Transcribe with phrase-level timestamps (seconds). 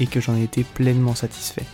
[0.00, 1.66] et que j'en ai été pleinement satisfait.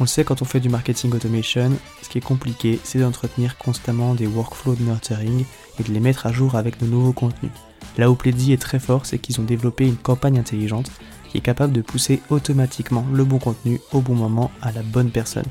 [0.00, 3.58] On le sait quand on fait du marketing automation, ce qui est compliqué, c'est d'entretenir
[3.58, 5.44] constamment des workflows de nurturing
[5.78, 7.50] et de les mettre à jour avec nos nouveaux contenus.
[7.96, 10.92] Là où Pledzi est très fort, c'est qu'ils ont développé une campagne intelligente
[11.28, 15.10] qui est capable de pousser automatiquement le bon contenu au bon moment à la bonne
[15.10, 15.44] personne,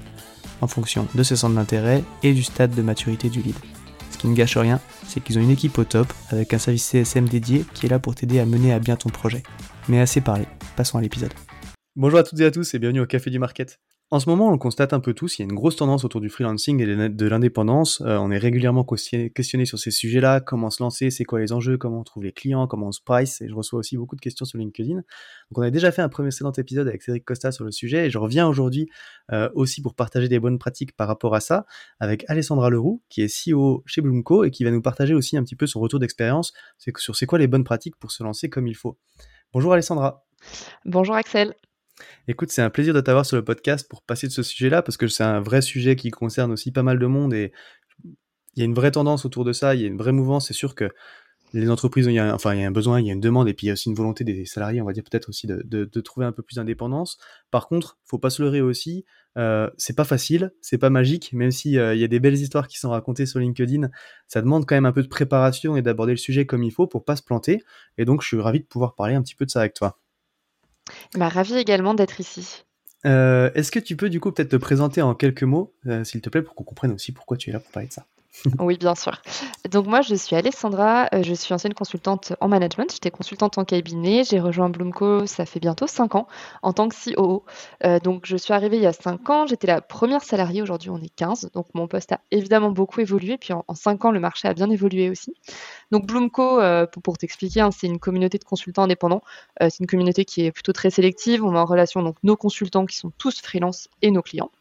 [0.62, 3.56] en fonction de ses centres d'intérêt et du stade de maturité du lead.
[4.12, 6.86] Ce qui ne gâche rien, c'est qu'ils ont une équipe au top avec un service
[6.86, 9.44] CSM dédié qui est là pour t'aider à mener à bien ton projet.
[9.90, 11.34] Mais assez parlé, passons à l'épisode.
[12.00, 13.80] Bonjour à toutes et à tous et bienvenue au Café du Market.
[14.12, 16.06] En ce moment, on le constate un peu tous, il y a une grosse tendance
[16.06, 18.02] autour du freelancing et de l'indépendance.
[18.02, 21.80] Euh, on est régulièrement questionné sur ces sujets-là, comment se lancer, c'est quoi les enjeux,
[21.80, 24.22] comment on trouve les clients, comment on se price, et je reçois aussi beaucoup de
[24.22, 24.94] questions sur LinkedIn.
[24.94, 25.04] Donc
[25.56, 28.10] on a déjà fait un premier précédent épisode avec Cédric Costa sur le sujet, et
[28.12, 28.92] je reviens aujourd'hui
[29.32, 31.66] euh, aussi pour partager des bonnes pratiques par rapport à ça,
[32.00, 35.44] avec Alessandra Leroux, qui est CEO chez Bloomco, et qui va nous partager aussi un
[35.44, 38.68] petit peu son retour d'expérience sur c'est quoi les bonnes pratiques pour se lancer comme
[38.68, 39.00] il faut.
[39.52, 40.28] Bonjour Alessandra.
[40.86, 41.56] Bonjour Axel.
[42.28, 44.98] Écoute, c'est un plaisir de t'avoir sur le podcast pour passer de ce sujet-là, parce
[44.98, 47.52] que c'est un vrai sujet qui concerne aussi pas mal de monde et
[48.56, 50.48] il y a une vraie tendance autour de ça, il y a une vraie mouvance.
[50.48, 50.90] C'est sûr que
[51.54, 53.54] les entreprises, il enfin, il y a un besoin, il y a une demande, et
[53.54, 55.64] puis il y a aussi une volonté des salariés, on va dire peut-être aussi de,
[55.64, 57.18] de, trouver un peu plus d'indépendance.
[57.52, 59.06] Par contre, faut pas se leurrer aussi,
[59.38, 62.36] euh, c'est pas facile, c'est pas magique, même si euh, il y a des belles
[62.36, 63.90] histoires qui sont racontées sur LinkedIn,
[64.28, 66.88] ça demande quand même un peu de préparation et d'aborder le sujet comme il faut
[66.88, 67.64] pour pas se planter.
[67.98, 70.00] Et donc, je suis ravi de pouvoir parler un petit peu de ça avec toi.
[71.16, 72.64] Bah, ravi également d'être ici.
[73.06, 76.22] Euh, est-ce que tu peux du coup peut-être te présenter en quelques mots, euh, s'il
[76.22, 78.06] te plaît, pour qu'on comprenne aussi pourquoi tu es là pour parler de ça?
[78.60, 79.22] oui, bien sûr.
[79.70, 83.66] Donc moi, je suis Alessandra, euh, je suis ancienne consultante en management, j'étais consultante en
[83.66, 86.28] cabinet, j'ai rejoint Bloomco, ça fait bientôt 5 ans,
[86.62, 87.44] en tant que COO.
[87.84, 90.90] Euh, donc je suis arrivée il y a 5 ans, j'étais la première salariée, aujourd'hui
[90.90, 94.20] on est 15, donc mon poste a évidemment beaucoup évolué, puis en, 5 ans, le
[94.20, 95.34] marché a bien évolué aussi.
[95.92, 99.24] Donc Bloomco, euh, pour, t'expliquer, hein, c'est une communauté de consultants indépendants,
[99.60, 102.86] c'est une communauté qui est plutôt très sélective, on met en relation donc nos consultants
[102.86, 104.52] qui sont tous freelance et nos clients.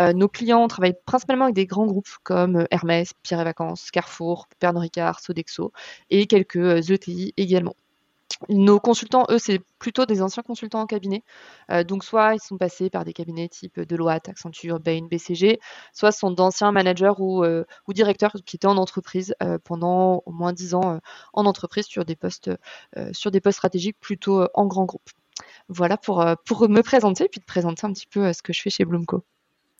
[0.00, 3.90] Euh, nos clients travaillent principalement avec des grands groupes comme euh, Hermès, Pierre et Vacances,
[3.90, 5.72] Carrefour, Pernod Ricard, Sodexo
[6.10, 7.74] et quelques ETI euh, également.
[8.48, 11.22] Nos consultants, eux, c'est plutôt des anciens consultants en cabinet.
[11.86, 15.60] donc, soit ils sont passés par des cabinets type Deloitte, Accenture, Bain, BCG,
[15.94, 17.44] soit sont d'anciens managers ou,
[17.94, 19.34] directeurs qui étaient en entreprise
[19.64, 21.00] pendant au moins 10 ans
[21.32, 22.50] en entreprise sur des postes,
[23.50, 25.08] stratégiques plutôt en grand groupe.
[25.68, 28.60] Voilà pour, pour me présenter et puis de présenter un petit peu ce que je
[28.60, 29.24] fais chez Bloomco.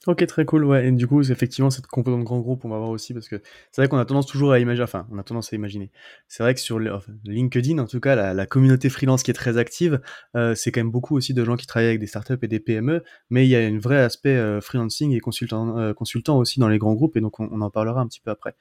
[0.06, 0.86] Ok, très cool, ouais.
[0.86, 3.42] Et du coup, effectivement, cette composante grand groupe, on va voir aussi, parce que
[3.72, 5.90] c'est vrai qu'on a tendance toujours à imaginer, enfin, on a tendance à imaginer.
[6.28, 6.78] C'est vrai que sur
[7.24, 10.00] LinkedIn, en tout cas, la, communauté freelance qui est très active,
[10.36, 12.60] euh, c'est quand même beaucoup aussi de gens qui travaillent avec des startups et des
[12.60, 16.60] PME, mais il y a un vrai aspect euh, freelancing et consultant, euh, consultant aussi
[16.60, 18.54] dans les grands groupes, et donc on, en parlera un petit peu après.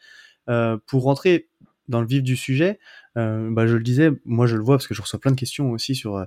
[0.88, 1.50] pour rentrer
[1.88, 2.80] dans le vif du sujet,
[3.16, 5.70] bah, je le disais, moi je le vois parce que je reçois plein de questions
[5.70, 6.26] aussi sur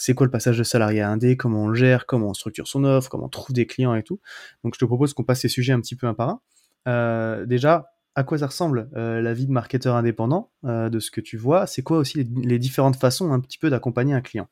[0.00, 2.66] c'est quoi le passage de salarié à indé, comment on le gère, comment on structure
[2.66, 4.20] son offre, comment on trouve des clients et tout.
[4.64, 6.40] Donc je te propose qu'on passe ces sujets un petit peu un par un.
[6.88, 11.10] Euh, déjà, à quoi ça ressemble euh, la vie de marketeur indépendant, euh, de ce
[11.10, 11.66] que tu vois?
[11.66, 14.48] C'est quoi aussi les, différentes façons un petit peu d'accompagner un client?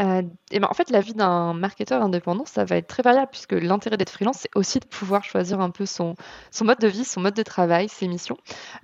[0.00, 3.30] Euh, et ben, en fait, la vie d'un marketeur indépendant, ça va être très variable
[3.30, 6.14] puisque l'intérêt d'être freelance, c'est aussi de pouvoir choisir un peu son,
[6.50, 8.36] son mode de vie, son mode de travail, ses missions.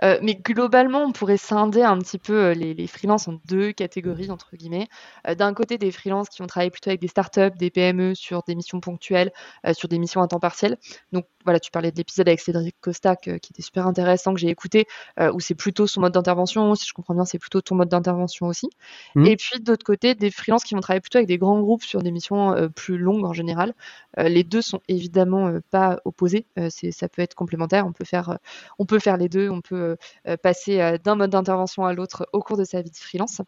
[0.03, 3.73] Euh, mais globalement, on pourrait scinder un petit peu euh, les, les freelances en deux
[3.73, 4.89] catégories, entre guillemets.
[5.37, 8.55] D'un côté, des freelances qui vont travailler plutôt avec des startups, des PME sur des
[8.55, 9.33] missions ponctuelles,
[9.73, 10.79] sur des missions à temps partiel.
[11.13, 14.49] Donc voilà, tu parlais de l'épisode avec Cédric Costa qui était super intéressant, que j'ai
[14.49, 14.87] écouté,
[15.21, 16.75] où c'est plutôt son mode d'intervention.
[16.75, 18.69] Si je comprends bien, c'est plutôt ton mode d'intervention aussi.
[19.15, 19.27] Mmh.
[19.27, 22.03] Et puis, d'autre côté, des freelances qui vont travailler plutôt avec des grands groupes sur
[22.03, 23.75] des missions euh, plus longues en général.
[24.19, 26.47] Euh, les deux sont évidemment euh, pas opposés.
[26.71, 27.87] ça peut être complémentaire.
[27.87, 28.39] On peut faire,
[28.79, 29.51] on peut faire les deux.
[29.51, 29.97] On peut
[30.43, 33.43] passer d'un mode d'intervention à l'autre au cours de sa vie de freelance.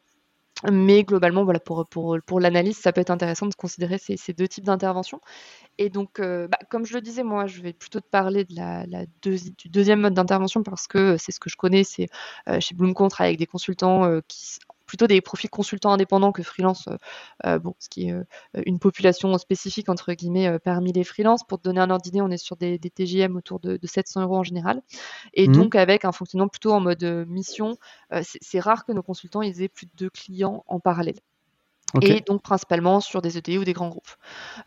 [0.71, 4.33] Mais globalement, voilà, pour, pour, pour l'analyse, ça peut être intéressant de considérer ces, ces
[4.33, 5.21] deux types d'interventions.
[5.79, 8.85] Et donc, bah, comme je le disais, moi, je vais plutôt te parler de la,
[9.23, 11.85] du deuxième mode d'intervention parce que c'est ce que je connais.
[11.85, 12.09] C'est
[12.61, 16.89] chez Bloomco, on travaille avec des consultants qui plutôt des profils consultants indépendants que freelance,
[17.45, 18.15] bon, ce qui est
[18.67, 21.45] une population spécifique entre guillemets parmi les freelances.
[21.45, 23.87] Pour te donner un ordre d'idée, on est sur des, des TGM autour de, de,
[23.87, 24.83] 700 euros en général,
[25.33, 25.53] et mmh.
[25.53, 27.77] donc avec un fonctionnement plutôt en mode mission.
[28.23, 31.19] c'est rare que nos consultants ils aient plus de deux clients en parallèle
[32.03, 34.11] et donc principalement sur des ETI ou des grands groupes.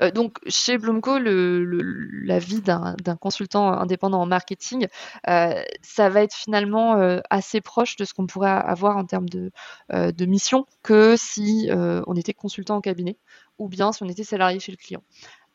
[0.01, 4.87] Euh, donc chez Bloomco, la vie d'un consultant indépendant en marketing,
[5.27, 9.29] euh, ça va être finalement euh, assez proche de ce qu'on pourrait avoir en termes
[9.29, 9.51] de,
[9.91, 13.17] de mission que si on était consultant en cabinet
[13.57, 15.01] ou bien si on était salarié chez le client,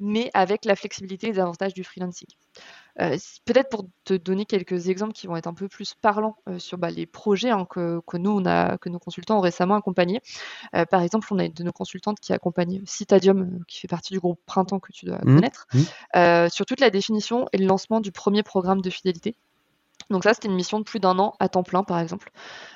[0.02, 2.28] mais avec la flexibilité et les avantages du freelancing.
[3.00, 3.16] Euh,
[3.46, 6.76] peut-être pour te donner quelques exemples qui vont être un peu plus parlants euh, sur
[6.76, 10.20] bah, les projets hein, que, que, nous, on a, que nos consultants ont récemment accompagnés.
[10.74, 14.12] Euh, par exemple, on a une de nos consultantes qui accompagne Citadium, qui fait partie
[14.12, 15.36] du groupe Printemps que tu dois mmh.
[15.36, 16.48] connaître, mmh.
[16.50, 19.36] sur toute la définition et le lancement du premier programme de fidélité.
[20.10, 22.32] Donc ça, c'était une mission de plus d'un an à temps plein, par exemple,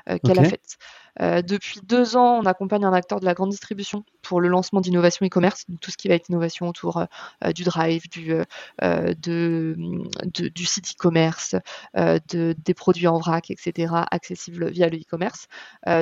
[0.07, 0.39] qu'elle okay.
[0.39, 0.79] a faite.
[1.23, 4.81] Euh, depuis deux ans, on accompagne un acteur de la grande distribution pour le lancement
[4.81, 6.99] d'innovation e-commerce, tout ce qui va être innovation autour
[7.45, 8.35] euh, du drive, du,
[8.83, 11.55] euh, du site e-commerce,
[11.95, 15.47] de, des produits en vrac, etc., accessibles via le e-commerce.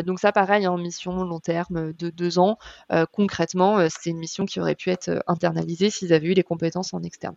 [0.04, 2.58] donc ça, pareil, en mission long terme de deux ans.
[3.12, 7.02] concrètement, c'est une mission qui aurait pu être internalisée s'ils avaient eu les compétences en
[7.02, 7.36] externe.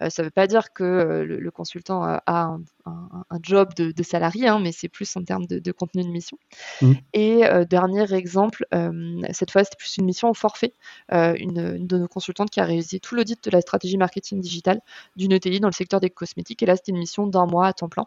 [0.00, 4.72] ça ne veut pas dire que le, consultant a un, job de, salarié, hein, mais
[4.72, 6.38] c'est plus en termes de, de contenu de mission.
[6.80, 6.92] Mmh.
[7.14, 10.72] Et euh, dernier exemple, euh, cette fois c'était plus une mission au forfait,
[11.12, 14.80] euh, une, de nos consultantes qui a réalisé tout l'audit de la stratégie marketing digitale
[15.16, 16.62] d'une ETI dans le secteur des cosmétiques.
[16.62, 18.06] Et là c'était une mission d'un mois à temps plein.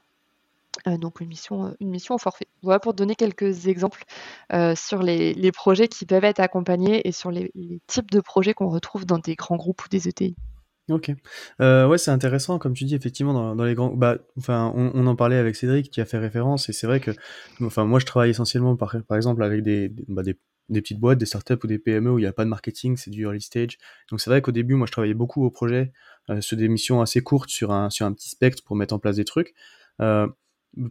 [0.85, 2.47] Donc une mission, une au forfait.
[2.61, 4.03] Voilà pour donner quelques exemples
[4.75, 7.49] sur les, projets qui peuvent être accompagnés et sur les
[7.87, 10.35] types de projets qu'on retrouve dans des grands groupes ou des ETI.
[10.89, 11.11] Ok.
[11.61, 13.89] Euh, ouais, c'est intéressant, comme tu dis, effectivement, dans, les grands.
[13.89, 17.11] Bah, enfin, on, en parlait avec Cédric qui a fait référence, et c'est vrai que,
[17.61, 20.37] enfin, moi, je travaille essentiellement, par, par exemple, avec des, bah, des,
[20.69, 22.97] des, petites boîtes, des startups ou des PME où il n'y a pas de marketing,
[22.97, 23.79] c'est du early stage.
[24.11, 25.91] Donc, c'est vrai qu'au début, moi, je travaillais beaucoup au projet,
[26.29, 28.99] euh, sur des missions assez courtes, sur un, sur un petit spectre pour mettre en
[28.99, 29.55] place des trucs.
[30.01, 30.27] Euh,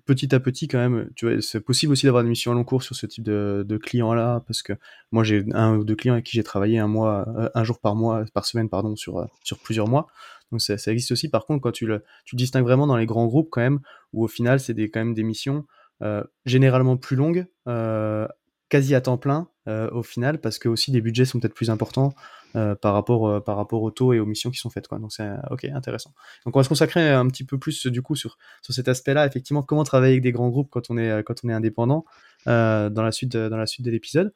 [0.04, 2.64] petit à petit quand même, tu vois, c'est possible aussi d'avoir des missions à long
[2.64, 4.72] cours sur ce type de, de clients-là, parce que
[5.12, 7.78] moi j'ai un ou deux clients avec qui j'ai travaillé un mois, euh, un jour
[7.80, 10.06] par mois, par semaine, pardon, sur, euh, sur plusieurs mois.
[10.52, 11.28] Donc ça, ça existe aussi.
[11.28, 13.80] Par contre, quand tu le, tu distingues vraiment dans les grands groupes quand même,
[14.12, 15.66] où au final c'est des, quand même des missions
[16.02, 18.26] euh, généralement plus longues, euh,
[18.68, 22.12] quasi à temps plein au final, parce que aussi des budgets sont peut-être plus importants
[22.56, 24.88] euh, par rapport euh, par rapport au taux et aux missions qui sont faites.
[24.88, 24.98] Quoi.
[24.98, 26.12] Donc c'est ok intéressant.
[26.44, 29.26] Donc on va se consacrer un petit peu plus du coup sur sur cet aspect-là.
[29.26, 32.04] Effectivement, comment travailler avec des grands groupes quand on est quand on est indépendant
[32.46, 34.34] dans la suite de, dans la suite de l'épisode.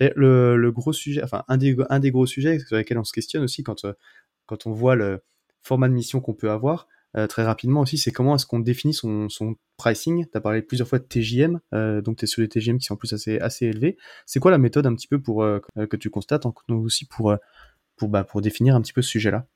[0.00, 3.12] Le, le gros sujet, enfin un des un des gros sujets sur lesquels on se
[3.12, 3.86] questionne aussi quand
[4.46, 5.22] quand on voit le
[5.62, 8.94] format de mission qu'on peut avoir, euh, très rapidement aussi, c'est comment est-ce qu'on définit
[8.94, 10.26] son, son pricing?
[10.30, 12.86] Tu as parlé plusieurs fois de TJM, euh, donc tu es sur des TJM qui
[12.86, 13.96] sont en plus assez, assez élevés.
[14.26, 17.34] C'est quoi la méthode un petit peu pour euh, que tu constates, donc aussi pour,
[17.96, 19.46] pour, bah, pour définir un petit peu ce sujet-là?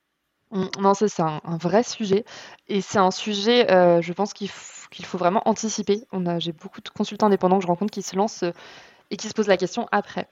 [0.53, 2.25] Mmh, non, c'est un, un, vrai sujet.
[2.69, 4.51] Et c'est un sujet, je pense qu'il
[4.93, 6.05] qu'il faut vraiment anticiper.
[6.39, 8.45] J'ai beaucoup de consultants indépendants que je rencontre qui se lancent
[9.11, 10.29] et qui se posent la question après.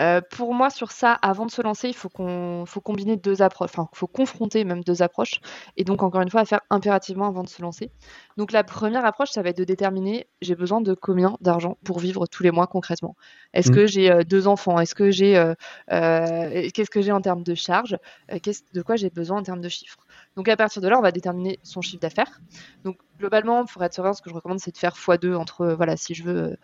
[0.00, 3.42] Euh, pour moi, sur ça, avant de se lancer, il faut qu'on faut combiner deux
[3.42, 5.40] approches, enfin, il faut confronter même deux approches,
[5.76, 7.90] et donc encore une fois, à faire impérativement avant de se lancer.
[8.36, 11.98] Donc la première approche, ça va être de déterminer j'ai besoin de combien d'argent pour
[12.00, 13.16] vivre tous les mois concrètement?
[13.52, 13.74] Est-ce mmh.
[13.74, 14.80] que j'ai euh, deux enfants?
[14.80, 15.54] Est-ce que j'ai euh,
[15.92, 17.96] euh, qu'est-ce que j'ai en termes de charges?
[18.32, 18.38] Euh,
[18.72, 19.98] De quoi j'ai besoin en termes de chiffres?
[20.36, 22.40] Donc à partir de là, on va déterminer son chiffre d'affaires.
[22.84, 25.96] Donc globalement, pour être serein, ce que je recommande, c'est de faire x2 entre voilà,
[25.96, 26.56] si je veux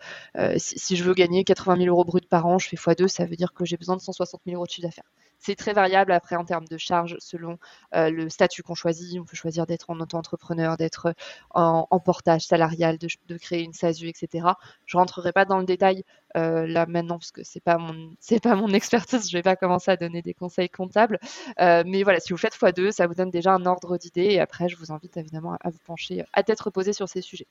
[0.57, 3.25] si, si, je veux gagner 80 000 euros brut par an, je fais x2, ça
[3.25, 5.09] veut dire que j'ai besoin de 160 000 euros de chiffre d'affaires.
[5.41, 7.57] C'est très variable après en termes de charges selon
[7.95, 9.19] euh, le statut qu'on choisit.
[9.19, 11.15] On peut choisir d'être en auto-entrepreneur, d'être
[11.49, 14.49] en, en, portage salarial, de, créer une SASU, etc.
[14.85, 16.03] Je rentrerai pas dans le détail
[16.37, 17.77] euh, là maintenant parce que c'est pas
[18.43, 19.29] pas mon expertise.
[19.29, 21.19] Je vais pas commencer à donner des conseils comptables.
[21.59, 24.25] Euh, mais voilà, si vous faites x2, ça vous donne déjà un ordre d'idée.
[24.25, 27.47] Et après, je vous invite évidemment à vous pencher à tête reposée sur ces sujets.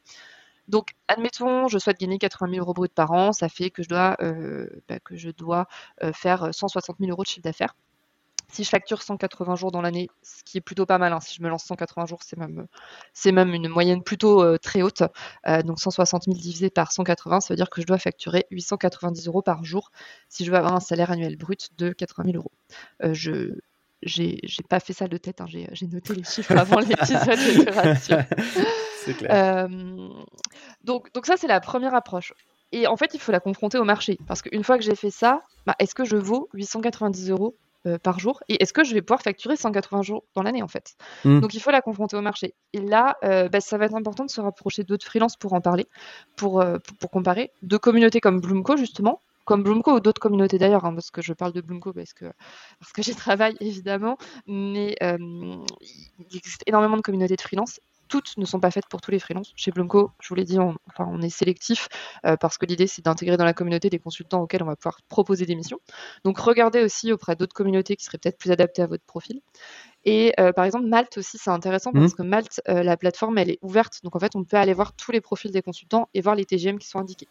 [0.71, 3.89] Donc, admettons, je souhaite gagner 80 000 euros brut par an, ça fait que je
[3.89, 5.67] dois, euh, bah, que je dois
[6.05, 7.75] euh, faire 160 000 euros de chiffre d'affaires.
[8.53, 11.35] Si je facture 180 jours dans l'année, ce qui est plutôt pas mal, hein, si
[11.35, 12.37] je me lance 180 jours, c'est
[13.33, 15.03] même, une moyenne plutôt euh, très haute.
[15.65, 19.43] Donc 160 000 divisé par 180, ça veut dire que je dois facturer 890 euros
[19.43, 19.91] par jour
[20.29, 22.53] si je veux avoir un salaire annuel brut de 80 000 euros.
[24.03, 27.71] J'ai pas fait ça de tête, hein, j'ai noté les chiffres avant l'épisode de
[29.05, 29.31] C'est clair.
[29.33, 30.09] Euh,
[30.85, 32.35] donc, donc ça, c'est la première approche.
[32.73, 34.19] et en fait, il faut la confronter au marché.
[34.27, 37.99] Parce qu'une fois que j'ai fait ça, bah, est-ce que je vaux 890 euros euh,
[37.99, 38.43] par jour?
[38.49, 40.97] Et est-ce que je vais pouvoir facturer 180 jours dans l'année, en fait?
[41.25, 41.41] Mmh.
[41.41, 42.55] Donc, il faut la confronter au marché.
[42.73, 45.61] Et là, euh, bah, ça va être important de se rapprocher d'autres freelances pour en
[45.61, 45.87] parler,
[46.37, 46.63] pour,
[46.99, 47.53] pour, comparer.
[47.63, 51.33] De communautés comme Bloomco, justement, comme Bloomco ou d'autres communautés d'ailleurs, hein, parce que je
[51.33, 52.27] parle de Bloomco parce que,
[52.79, 54.17] parce que j'y travaille évidemment,
[54.47, 57.81] mais il existe énormément de communautés de freelance
[58.11, 59.53] toutes ne sont pas faites pour tous les freelances.
[59.57, 61.89] Chez Blumco, je vous l'ai dit, on, enfin, on est sélectif
[62.27, 64.99] euh, parce que l'idée, c'est d'intégrer dans la communauté des consultants auxquels on va pouvoir
[65.09, 65.79] proposer des missions.
[66.25, 69.41] Donc, regardez aussi auprès d'autres communautés qui seraient peut-être plus adaptées à votre profil.
[70.05, 72.17] Et euh, par exemple, Malte aussi, c'est intéressant parce mmh.
[72.17, 74.01] que Malte, euh, la plateforme, elle est ouverte.
[74.03, 76.45] Donc, en fait, on peut aller voir tous les profils des consultants et voir les
[76.45, 77.29] TGM qui sont indiqués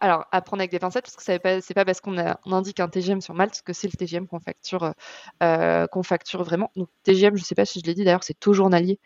[0.00, 2.16] alors, à prendre avec des pincettes, parce que ce n'est pas, pas, parce qu'on
[2.52, 4.94] indique un TGM sur Malte que c'est le TGM qu'on facture,
[5.42, 6.70] euh, qu'on facture vraiment.
[6.76, 8.98] Donc, TGM, je ne sais pas si je l'ai dit d'ailleurs, c'est taux journalier.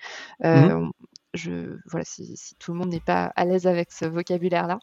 [0.44, 0.92] Euh, mmh
[1.36, 4.78] je, voilà, si, tout le monde n'est pas à l'aise avec ce vocabulaire-là.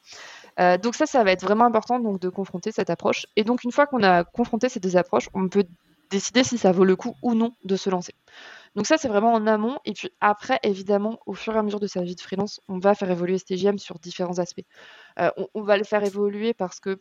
[0.60, 3.26] Euh, donc ça, ça va être vraiment important donc, de confronter cette approche.
[3.36, 5.66] Et donc, une fois qu'on a confronté ces deux approches, on peut
[6.10, 8.14] décider si ça vaut le coup ou non de se lancer.
[8.76, 9.80] Donc ça, c'est vraiment en amont.
[9.86, 12.80] Et puis après, évidemment, au fur et à mesure de sa vie de freelance, on
[12.80, 14.66] va faire évoluer ce TGM sur différents aspects.
[15.20, 16.98] Euh, on, va le faire évoluer parce que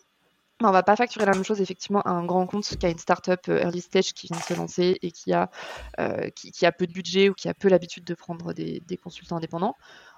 [0.62, 3.41] on va pas facturer la même chose effectivement à un grand compte qu'à une startup
[3.49, 5.50] euh, early stage qui vient de se lancer et qui a,
[5.99, 8.97] euh, qui, a peu de budget ou qui a peu l'habitude de prendre des, des,
[8.97, 9.75] consultants indépendants.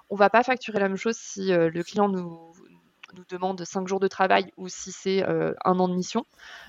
[0.09, 2.53] On va pas facturer la même chose si le client nous,
[3.13, 6.25] nous demande 5 jours de travail ou si c'est euh, un an de mission,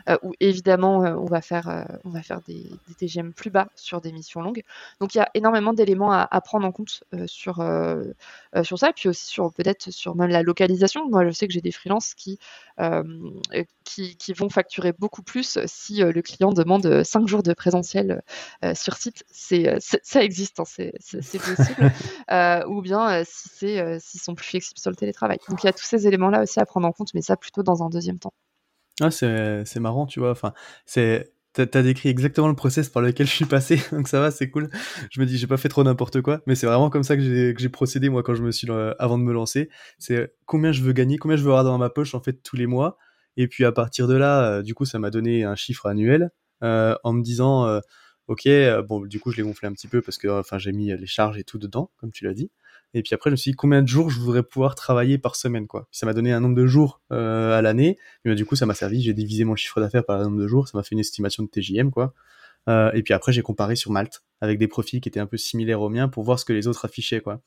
[0.08, 4.00] euh, où évidemment euh, on va faire, on va faire des, TGM plus bas sur
[4.00, 4.62] des missions longues.
[5.00, 7.56] Donc il y a énormément d'éléments à, prendre en compte sur,
[8.62, 11.08] sur ça, et puis aussi sur peut-être sur même la localisation.
[11.08, 12.38] Moi je sais que j'ai des freelances qui,
[13.84, 18.22] qui, vont facturer beaucoup plus si le client demande 5 jours de présentiel
[18.74, 19.24] sur site.
[19.30, 20.92] C'est, ça existe, hein, c'est,
[21.38, 21.92] possible.
[22.68, 25.38] ou bien si c'est s'ils sont plus flexibles sur le télétravail.
[25.48, 27.36] Donc il y a tous ces éléments là aussi à prendre en compte, mais ça
[27.36, 28.34] plutôt dans un deuxième temps.
[29.00, 30.30] Ah, c'est marrant, tu vois.
[30.30, 30.52] Enfin,
[30.86, 31.32] c'est
[31.64, 34.68] T'as décrit exactement le process par lequel je suis passé, donc ça va, c'est cool.
[35.10, 37.54] Je me dis, j'ai pas fait trop n'importe quoi, mais c'est vraiment comme ça que
[37.56, 39.70] j'ai procédé moi quand je me suis euh, avant de me lancer.
[39.98, 42.56] C'est combien je veux gagner, combien je veux avoir dans ma poche en fait tous
[42.56, 42.98] les mois,
[43.38, 46.30] et puis à partir de là, euh, du coup, ça m'a donné un chiffre annuel
[46.62, 47.80] euh, en me disant,
[48.28, 48.46] ok,
[48.86, 51.06] bon, du coup, je l'ai gonflé un petit peu parce que enfin j'ai mis les
[51.06, 52.50] charges et tout dedans, comme tu l'as dit.
[52.94, 55.36] Et puis après, je me suis dit combien de jours je voudrais pouvoir travailler par
[55.36, 55.86] semaine, quoi.
[55.90, 57.98] ça m'a donné un nombre de jours euh, à l'année.
[58.24, 59.02] Mais du coup, ça m'a servi.
[59.02, 60.68] J'ai divisé mon chiffre d'affaires par le nombre de jours.
[60.68, 62.14] Ça m'a fait une estimation de TJM, quoi.
[62.68, 65.36] Euh, et puis après, j'ai comparé sur Malte avec des profils qui étaient un peu
[65.36, 67.40] similaires aux miens pour voir ce que les autres affichaient, quoi.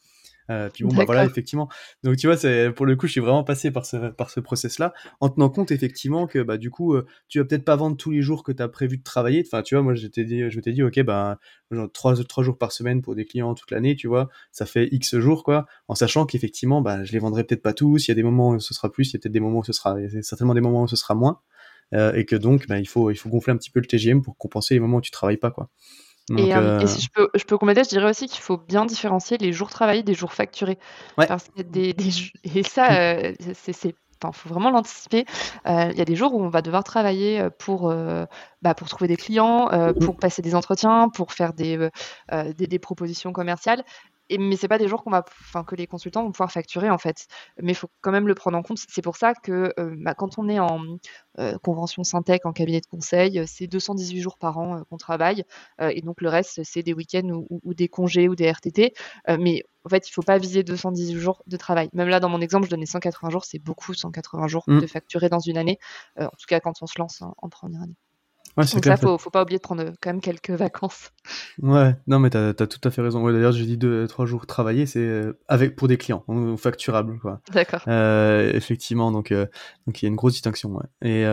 [0.49, 1.69] Euh, puis bon, bah voilà, effectivement.
[2.03, 4.39] Donc tu vois, c'est pour le coup, je suis vraiment passé par ce par ce
[4.39, 7.97] process-là, en tenant compte effectivement que bah du coup, euh, tu vas peut-être pas vendre
[7.97, 9.43] tous les jours que tu as prévu de travailler.
[9.45, 11.39] Enfin, tu vois, moi, je t'ai dit, je t'ai dit, ok, bah
[11.71, 14.87] genre trois trois jours par semaine pour des clients toute l'année, tu vois, ça fait
[14.91, 18.07] X jours quoi, en sachant qu'effectivement, bah je les vendrai peut-être pas tous.
[18.07, 19.59] Il y a des moments où ce sera plus, il y a peut-être des moments
[19.59, 21.41] où ce sera, certainement des moments où ce sera moins.
[21.95, 24.21] Euh, et que donc bah, il faut il faut gonfler un petit peu le TGM
[24.21, 25.69] pour compenser les moments où tu travailles pas quoi
[26.37, 28.85] et, euh, euh, si je peux, je peux compléter, je dirais aussi qu'il faut bien
[28.85, 30.77] différencier les jours travaillés des jours facturés.
[31.15, 32.09] Parce que des, des,
[32.43, 35.23] et ça, euh, c'est il faut vraiment l'anticiper.
[35.65, 37.93] Il y a des jours où on va devoir travailler pour,
[38.61, 39.93] bah, pour trouver des clients, mmh.
[40.03, 41.89] pour passer des entretiens, pour faire des,
[42.57, 43.81] des, des, propositions commerciales
[44.29, 46.89] et, mais c'est pas des jours qu'on va, enfin, que les consultants vont pouvoir facturer
[46.89, 47.27] en fait.
[47.61, 48.79] Mais il faut quand même le prendre en compte.
[48.87, 50.81] C'est pour ça que euh, bah, quand on est en
[51.39, 55.43] euh, convention Syntec, en cabinet de conseil, c'est 218 jours par an euh, qu'on travaille.
[55.79, 58.93] et donc le reste, c'est des week-ends ou, des congés ou des RTT.
[59.39, 61.89] mais en fait, il faut pas viser 218 jours de travail.
[61.93, 63.45] Même là, dans mon exemple, je donnais 180 jours.
[63.45, 64.79] C'est beaucoup, 180 jours mmh.
[64.81, 65.79] de facturer dans une année.
[66.19, 67.95] en tout cas, quand on se lance en première année.
[68.57, 71.11] Donc ça, faut, faut pas oublier de prendre euh, quand même quelques vacances.
[71.61, 73.23] Ouais, non mais t'as as tout à fait raison.
[73.23, 76.25] Ouais, D'ailleurs, j'ai dit deux, trois jours travailler, c'est euh, avec pour des clients,
[76.57, 77.41] facturables quoi.
[77.51, 77.81] D'accord.
[77.87, 80.71] Euh, effectivement, donc donc il y a une grosse distinction.
[80.71, 80.85] Ouais.
[81.01, 81.25] Et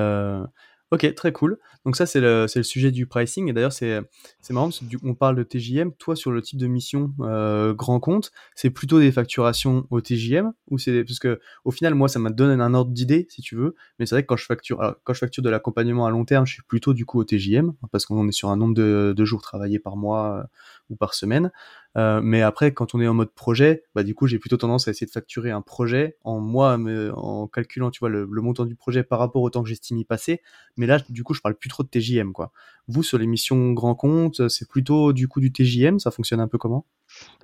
[0.93, 1.59] Ok, très cool.
[1.85, 3.49] Donc ça, c'est le, le, sujet du pricing.
[3.49, 4.05] Et d'ailleurs, c'est
[4.51, 5.93] marrant parce qu'on parle de TJM.
[5.99, 10.53] Toi, sur le type de mission euh, grand compte, c'est plutôt des facturations au TJM
[10.71, 13.57] ou c'est parce que au final, moi, ça m'a donné un ordre d'idée, si tu
[13.57, 13.75] veux.
[13.99, 16.25] Mais c'est vrai que quand je facture, alors, quand je facture de l'accompagnement à long
[16.25, 19.13] terme, je suis plutôt du coup au TJM parce qu'on est sur un nombre de,
[19.17, 20.43] de jours travaillés par mois euh,
[20.91, 21.51] ou par semaine.
[21.97, 24.87] Euh, mais après, quand on est en mode projet, bah du coup, j'ai plutôt tendance
[24.87, 26.79] à essayer de facturer un projet en moi,
[27.15, 30.05] en calculant, tu vois, le, montant du projet par rapport au temps que j'estime y
[30.05, 30.43] passer.
[30.77, 32.53] Mais là, du coup, je parle plus trop de TJM, quoi.
[32.89, 36.49] Vous, sur les missions grand compte, c'est plutôt du coup du TJM, ça fonctionne un
[36.49, 36.87] peu comment?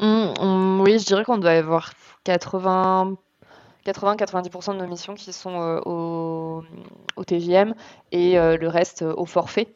[0.01, 1.93] Mmh, Oui, je dirais qu'on doit avoir
[2.25, 3.17] 80
[3.85, 6.63] 80-90% de nos missions qui sont euh, au,
[7.17, 7.75] au, TJM
[8.13, 9.75] et euh, le reste au forfait.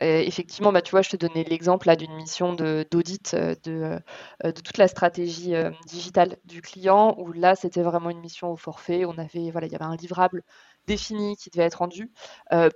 [0.00, 4.00] Effectivement, bah, tu vois, je te donnais l'exemple d'une mission d'audit de,
[4.44, 5.54] de, toute la stratégie
[5.86, 9.04] digitale du client, où là, c'était vraiment une mission au forfait.
[9.04, 10.42] On avait, voilà, il y avait un livrable
[10.86, 12.10] défini qui devait être rendu.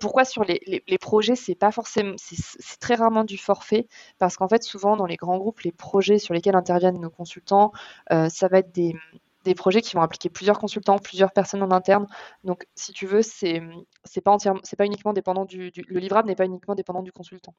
[0.00, 3.88] pourquoi sur les, les, projets, c'est pas forcément, c'est très rarement du forfait,
[4.18, 7.72] parce qu'en fait, souvent dans les grands groupes, les projets sur lesquels interviennent nos consultants,
[8.10, 8.94] ça va être des
[9.44, 12.06] des projets qui vont impliquer plusieurs consultants, plusieurs personnes en interne.
[12.44, 13.62] Donc, si tu veux, c'est
[14.04, 17.12] c'est pas entièrement, c'est pas uniquement dépendant du, le livrable n'est pas uniquement dépendant du
[17.12, 17.54] consultant.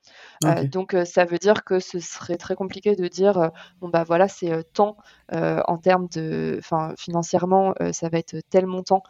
[0.45, 3.47] Euh, donc, euh, ça veut dire que ce serait très compliqué de dire euh,
[3.79, 4.97] bon bah voilà c'est tant
[5.31, 9.03] en termes de, enfin financièrement ça va être tel montant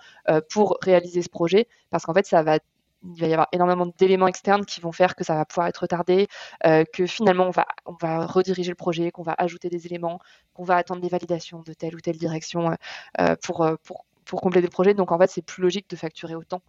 [0.49, 2.59] pour réaliser ce projet parce qu'en fait ça va
[3.03, 5.77] il va y avoir énormément d'éléments externes qui vont faire que ça va pouvoir être
[5.79, 6.27] retardé,
[6.65, 10.19] euh, que finalement on va, on va rediriger le projet, qu'on va ajouter des éléments,
[10.53, 12.75] qu'on va attendre des validations de telle ou telle direction euh,
[13.19, 14.93] euh, pour, pour pour compléter le projet.
[14.93, 16.61] Donc en fait, c'est plus logique de facturer autant.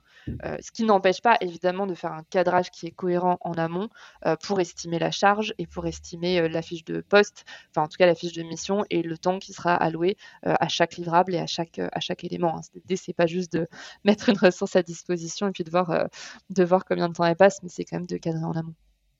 [0.45, 3.89] Euh, ce qui n'empêche pas évidemment de faire un cadrage qui est cohérent en amont
[4.27, 7.89] euh, pour estimer la charge et pour estimer euh, la fiche de poste, enfin en
[7.89, 11.35] tout cas la fiche de mission et le temps qui sera alloué à chaque livrable
[11.35, 12.57] et à chaque, à chaque élément.
[12.59, 12.61] Hein.
[12.75, 13.69] L'idée, c'est pas juste de
[14.05, 16.09] mettre une ressource à disposition et puis de voir,
[16.51, 18.75] de voir combien de temps elle passe, mais c'est quand même de cadrer en amont.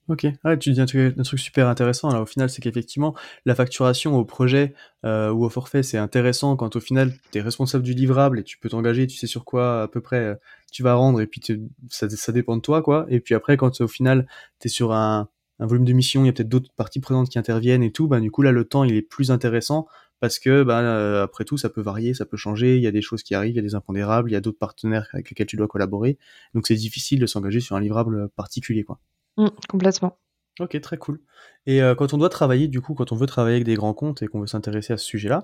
[0.09, 3.15] Ok, ah, tu dis un truc, un truc, super intéressant là au final, c'est qu'effectivement
[3.47, 4.75] la facturation au projet
[5.07, 8.45] euh, ou au forfait c'est intéressant quand au final tu es responsable du livrable et
[8.45, 10.35] tu peux t'engager, tu sais sur quoi à peu près euh,
[10.71, 11.41] tu vas rendre et puis
[11.89, 13.07] ça, dépend de toi quoi.
[13.09, 14.27] Et puis après quand au final
[14.61, 17.39] tu es sur un, volume de mission, il y a peut-être d'autres parties présentes qui
[17.39, 19.87] interviennent et tout, bah du coup là le temps il est plus intéressant
[20.21, 22.93] parce que bah, euh, après tout ça peut varier, ça peut changer, il y a
[22.93, 25.31] des choses qui arrivent, il y a des impondérables, il y a d'autres partenaires avec
[25.31, 26.19] lesquels tu dois collaborer,
[26.53, 29.01] donc c'est difficile de s'engager sur un livrable particulier quoi.
[29.37, 30.19] Mmh, complètement.
[30.61, 31.21] Ok, très cool.
[31.67, 33.93] Et euh, quand on doit travailler, du coup, quand on veut travailler avec des grands
[33.93, 35.43] comptes et qu'on veut s'intéresser à ce sujet-là,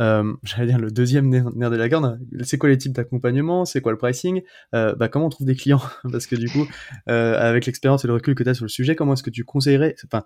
[0.00, 3.80] euh, j'allais dire le deuxième nerf de la garde, c'est quoi les types d'accompagnement, c'est
[3.80, 4.42] quoi le pricing,
[4.74, 5.80] euh, bah, comment on trouve des clients?
[6.10, 6.66] Parce que du coup,
[7.06, 9.44] avec l'expérience et le recul que tu as sur le sujet, comment est-ce que tu
[9.44, 9.94] conseillerais?
[10.04, 10.24] Enfin,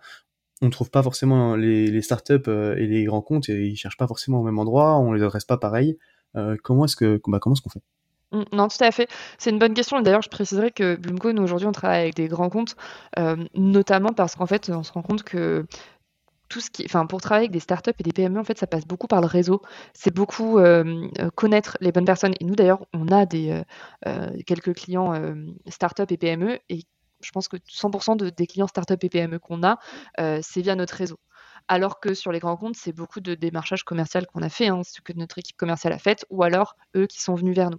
[0.63, 4.07] on ne trouve pas forcément les, startups et les grands comptes, et ils cherchent pas
[4.07, 5.99] forcément au même endroit, on les adresse pas pareil.
[6.63, 7.83] comment est-ce que, bah, comment est-ce qu'on fait?
[8.53, 9.09] Non, tout à fait.
[9.39, 10.01] C'est une bonne question.
[10.01, 12.77] D'ailleurs, je préciserai que Bloomco, nous, aujourd'hui, on travaille avec des grands comptes,
[13.19, 15.67] euh, notamment parce qu'en fait, on se rend compte que
[16.49, 18.67] tout ce qui, enfin, pour travailler avec des startups et des PME, en fait, ça
[18.67, 19.63] passe beaucoup par le réseau.
[19.95, 22.35] C'est beaucoup euh, euh, connaître les bonnes personnes.
[22.41, 23.63] Et nous, d'ailleurs, on a des
[24.47, 25.15] quelques clients
[25.69, 26.83] startups et PME, et
[27.23, 29.79] je pense que 100% des clients startups et PME qu'on a,
[30.43, 31.19] c'est via notre réseau.
[31.69, 34.83] Alors que sur les grands comptes, c'est beaucoup de démarchage commercial qu'on a fait, hein,
[34.85, 37.79] ce que notre équipe commerciale a fait, ou alors eux qui sont venus vers nous.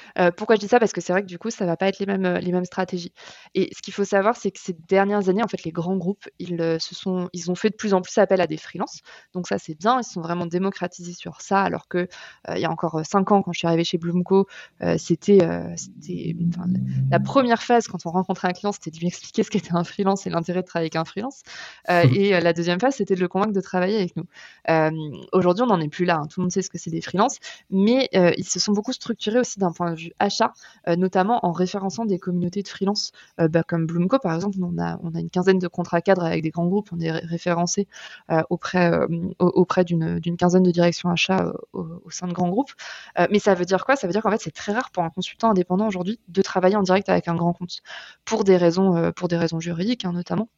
[0.19, 0.79] Euh, pourquoi je dis ça?
[0.79, 2.65] Parce que c'est vrai que du coup, ça va pas être les mêmes, les mêmes
[2.65, 3.13] stratégies.
[3.53, 6.27] Et ce qu'il faut savoir, c'est que ces dernières années, en fait, les grands groupes,
[6.39, 8.99] ils, euh, se sont, ils ont fait de plus en plus appel à des freelances.
[9.33, 9.99] Donc ça, c'est bien.
[9.99, 11.61] Ils sont vraiment démocratisés sur ça.
[11.61, 14.47] Alors que euh, il y a encore cinq ans, quand je suis arrivée chez Bloomco,
[14.97, 15.39] c'était,
[17.09, 19.83] la première phase quand on rencontrait un client, c'était de lui expliquer ce qu'était un
[19.83, 21.41] freelance et l'intérêt de travailler avec un freelance.
[22.13, 24.25] Et la deuxième phase, c'était de le convaincre de travailler avec nous.
[25.31, 26.17] Aujourd'hui, on n'en est plus là.
[26.17, 26.27] Hein.
[26.27, 27.37] Tout le monde sait ce que c'est des freelances,
[27.69, 30.53] mais ils se sont beaucoup structurés aussi d'un point de achat,
[30.87, 34.57] euh, notamment en référençant des communautés de freelance, euh, bah, comme Bloomco par exemple.
[34.61, 37.11] On a, on a une quinzaine de contrats cadres avec des grands groupes, on est
[37.11, 37.87] référencé
[38.31, 38.91] euh, auprès,
[39.39, 42.71] auprès d'une quinzaine de directions achats au, sein de grands groupes.
[43.29, 43.95] mais ça veut dire quoi?
[43.95, 46.75] Ça veut dire qu'en fait c'est très rare pour un consultant indépendant aujourd'hui de travailler
[46.75, 47.81] en direct avec un grand compte
[48.25, 50.49] pour des raisons, pour des raisons juridiques hein, notamment.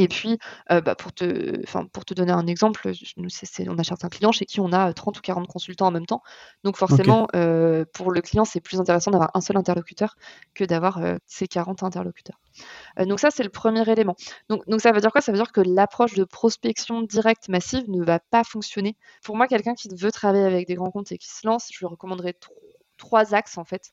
[0.00, 0.38] Et puis,
[0.72, 3.28] euh, bah, pour, te, pour te donner un exemple, nous,
[3.68, 6.22] on a certains clients chez qui on a 30 ou 40 consultants en même temps.
[6.64, 10.16] Donc forcément, euh, pour le client, c'est plus intéressant d'avoir un seul interlocuteur
[10.54, 12.40] que d'avoir euh, ces 40 interlocuteurs.
[12.98, 14.16] donc ça, c'est le premier élément.
[14.48, 15.20] Donc, donc ça veut dire quoi?
[15.20, 18.96] Ça veut dire que l'approche de prospection directe massive ne va pas fonctionner.
[19.22, 21.78] Pour moi, quelqu'un qui veut travailler avec des grands comptes et qui se lance, je
[21.78, 22.54] lui recommanderais trop
[23.00, 23.92] trois axes en fait.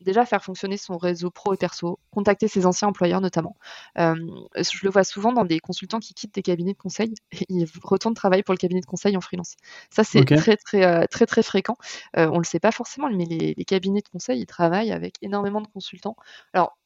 [0.00, 3.56] déjà faire fonctionner son réseau pro et perso, contacter ses anciens employeurs notamment.
[3.98, 4.14] Euh,
[4.56, 7.66] je le vois souvent dans des consultants qui quittent des cabinets de conseil et ils
[7.82, 9.56] retournent travailler pour le cabinet de conseil en freelance.
[9.90, 11.76] Ça c'est très très euh, très très fréquent.
[12.16, 15.60] Euh, on le sait pas forcément, mais les, cabinets de conseil ils travaillent avec énormément
[15.60, 16.16] de consultants.
[16.52, 16.76] Alors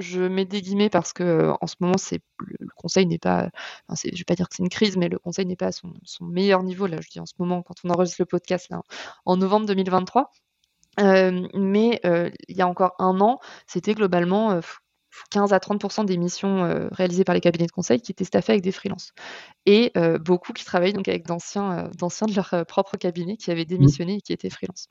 [0.00, 3.50] je mets des guillemets parce que en ce moment, c'est le, conseil n'est pas,
[3.88, 5.72] enfin, je vais pas dire que c'est une crise, mais le conseil n'est pas à
[5.72, 5.92] son,
[6.22, 6.98] meilleur niveau là.
[7.00, 8.82] Je dis en ce moment quand on enregistre le podcast là,
[9.26, 10.30] en novembre 2023.
[10.98, 14.60] Euh, mais euh, il y a encore un an, c'était globalement
[15.30, 18.52] 15 euh, à 30% des missions réalisées par les cabinets de conseil qui étaient staffées
[18.52, 19.12] avec des freelances.
[19.66, 23.66] Et beaucoup qui travaillaient donc avec d'anciens de leur propre cabinet qui avaient mmh.
[23.66, 24.88] démissionné et qui étaient freelance.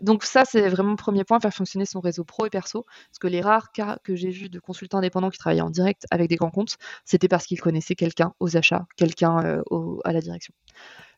[0.00, 2.84] Donc ça, c'est vraiment le premier point, faire fonctionner son réseau pro et perso.
[3.10, 6.04] Parce que les rares cas que j'ai vus de consultants indépendants qui travaillaient en direct
[6.10, 9.62] avec des grands comptes, c'était parce qu'ils connaissaient quelqu'un aux achats, quelqu'un
[10.04, 10.54] à la direction.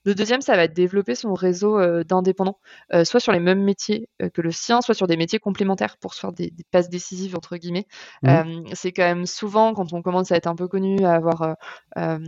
[0.05, 2.59] Le deuxième, ça va être développer son réseau euh, d'indépendants,
[2.95, 5.99] euh, soit sur les mêmes métiers euh, que le sien, soit sur des métiers complémentaires
[5.99, 7.87] pour se faire des, passes décisives, entre guillemets.
[8.23, 8.65] Mmh.
[8.73, 11.57] c'est quand même souvent, quand on commence à être un peu connu, à avoir,
[11.97, 12.19] à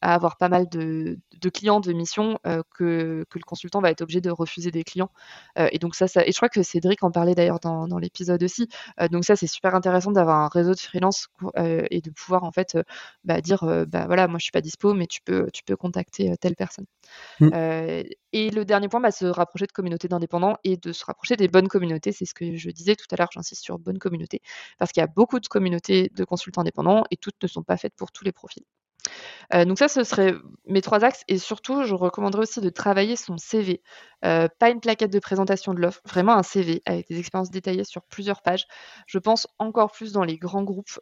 [0.00, 1.18] avoir pas mal de,
[1.52, 5.10] clients, de missions, que, que, le consultant va être obligé de refuser des clients.
[5.56, 8.42] et donc ça, ça, et je crois que Cédric en parlait d'ailleurs dans, dans l'épisode
[8.42, 8.68] aussi.
[9.10, 11.28] donc ça, c'est super intéressant d'avoir un réseau de freelance
[11.64, 12.76] et de pouvoir en fait
[13.24, 16.36] bah, dire, bah voilà, moi je suis pas dispo, mais tu peux, tu peux contacter
[16.40, 16.86] telle personne.
[17.40, 17.50] Mmh.
[18.32, 21.48] Et le dernier point, bah, se rapprocher de communautés d'indépendants et de se rapprocher des
[21.48, 22.12] bonnes communautés.
[22.12, 24.42] C'est ce que je disais tout à l'heure, j'insiste sur bonnes communautés,
[24.78, 27.76] parce qu'il y a beaucoup de communautés de consultants indépendants et toutes ne sont pas
[27.76, 28.64] faites pour tous les profils.
[29.52, 30.34] Donc ça, ce serait
[30.66, 31.22] mes trois axes.
[31.28, 33.80] Et surtout, je recommanderais aussi de travailler son CV.
[34.20, 38.02] Pas une plaquette de présentation de l'offre, vraiment un CV avec des expériences détaillées sur
[38.02, 38.66] plusieurs pages.
[39.06, 41.00] Je pense encore plus dans les grands groupes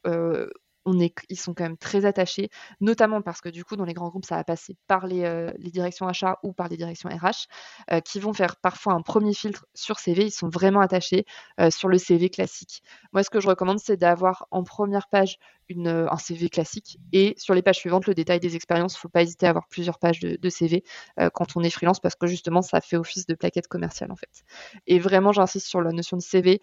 [1.28, 4.24] ils sont quand même très attachés, notamment parce que du coup, dans les grands groupes,
[4.24, 7.48] ça va passer par les, euh, directions achats ou par les directions RH,
[7.92, 10.26] euh, qui vont faire parfois un premier filtre sur CV.
[10.26, 11.24] Ils sont vraiment attachés
[11.60, 12.82] euh, sur le CV classique.
[13.12, 17.52] Moi, ce que je recommande, c'est d'avoir en première page un CV classique et sur
[17.52, 18.94] les pages suivantes, le détail des expériences.
[18.94, 20.84] Il ne faut pas hésiter à avoir plusieurs pages de, de CV
[21.32, 24.44] quand on est freelance parce que justement, ça fait office de plaquette commerciale en fait.
[24.86, 26.60] Et vraiment, j'insiste sur la notion de CV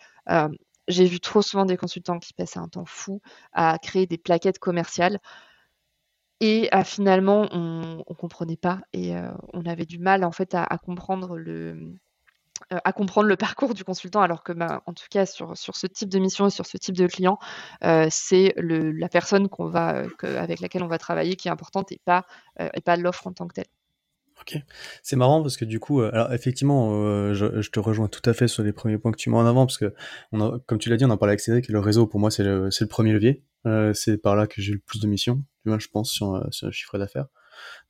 [0.88, 3.22] j'ai vu trop souvent des consultants qui passaient un temps fou
[3.54, 5.20] à créer des plaquettes commerciales
[6.40, 10.56] et à, finalement on, ne comprenait pas et euh, on avait du mal en fait
[10.56, 11.96] à, comprendre le
[12.72, 15.76] euh, à comprendre le parcours du consultant alors que bah, en tout cas sur, sur
[15.76, 17.40] ce type de mission et sur ce type de client
[17.84, 22.02] euh, c'est la personne qu'on va avec laquelle on va travailler qui est importante et
[22.04, 22.26] pas
[22.74, 23.83] et pas l'offre en tant que telle.
[24.44, 24.62] Ok,
[25.04, 28.34] c'est marrant parce que du coup, euh, alors effectivement, euh, je, te rejoins tout à
[28.34, 29.94] fait sur les premiers points que tu mets en avant parce que,
[30.66, 32.68] comme tu l'as dit, on en parlait avec Cédric, le réseau pour moi c'est le,
[32.68, 33.46] le, premier levier.
[33.66, 36.46] Euh, c'est par là que j'ai le plus de missions, tu vois, je pense sur,
[36.52, 37.28] sur le chiffre d'affaires.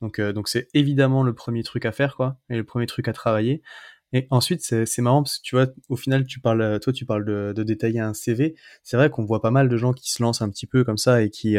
[0.00, 3.12] Donc, donc c'est évidemment le premier truc à faire, quoi, et le premier truc à
[3.12, 3.62] travailler.
[4.14, 7.26] Et ensuite, c'est marrant parce que tu vois, au final, tu parles, toi, tu parles
[7.26, 8.54] de, de détailler un CV.
[8.82, 10.98] C'est vrai qu'on voit pas mal de gens qui se lancent un petit peu comme
[10.98, 11.58] ça et qui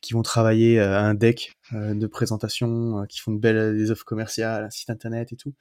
[0.00, 3.90] qui vont travailler euh, un deck euh, de présentation, euh, qui font de belles des
[3.90, 5.54] offres commerciales, un site internet et tout.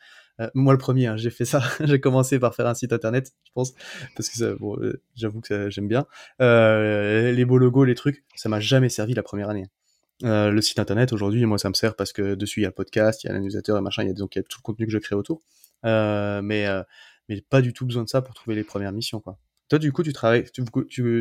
[0.54, 1.62] moi le premier, hein, j'ai fait ça.
[1.82, 3.74] j'ai commencé par faire un site internet, je pense,
[4.16, 4.78] parce que bon,
[5.16, 6.06] j'avoue que j'aime bien.
[6.40, 9.68] les beaux logos, les trucs, ça m'a jamais servi la première année.
[10.22, 12.74] le site internet aujourd'hui, moi ça me sert parce que dessus il y a le
[12.74, 14.60] podcast, il y a l'annusateur et machin, il y a donc il y a tout
[14.60, 15.42] le contenu que je crée autour.
[15.84, 16.68] Mais
[17.30, 19.38] mais pas du tout besoin de ça pour trouver les premières missions quoi.
[19.70, 20.46] Toi, du coup, tu travailles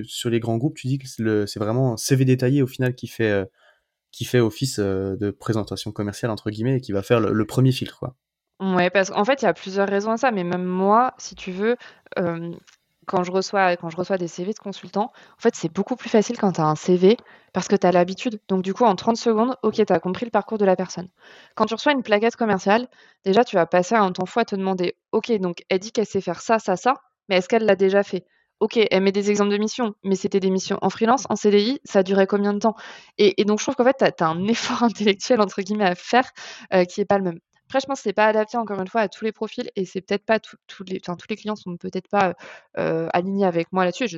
[0.05, 3.07] sur les grands groupes, tu dis que c'est vraiment un CV détaillé au final qui
[3.07, 3.45] fait, euh,
[4.11, 7.73] qui fait office euh, de présentation commerciale, entre guillemets, et qui va faire le, premier
[7.73, 7.99] filtre.
[7.99, 8.17] Quoi.
[8.59, 11.35] Ouais, parce qu'en fait, il y a plusieurs raisons à ça, mais même moi, si
[11.35, 11.77] tu veux,
[13.09, 16.61] quand, je reçois, des CV de consultants, en fait, c'est beaucoup plus facile quand tu
[16.61, 17.17] as un CV
[17.53, 18.41] parce que tu as l'habitude.
[18.49, 21.09] Donc, du coup, en 30 secondes, ok, tu as compris le parcours de la personne.
[21.55, 22.89] Quand tu reçois une plaquette commerciale,
[23.25, 26.07] déjà, tu vas passer un temps fou à te demander, ok, donc elle dit qu'elle
[26.07, 26.95] sait faire ça, ça, ça,
[27.29, 28.25] mais est-ce qu'elle l'a déjà fait?
[28.61, 31.81] OK, elle met des exemples de missions, mais c'était des missions en freelance, en CDI,
[31.85, 32.75] ça durait combien de temps?
[33.17, 36.29] Et, donc je trouve qu'en fait, tu as, un effort intellectuel entre guillemets à faire
[36.75, 37.39] euh, qui n'est pas le même.
[37.69, 39.85] Après, je pense que c'est pas adapté encore une fois à tous les profils et
[39.85, 42.35] c'est peut-être pas tous les, enfin, tous les clients sont peut-être pas
[43.13, 44.09] alignés avec moi là-dessus.